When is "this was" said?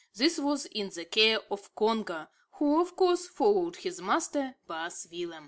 0.15-0.65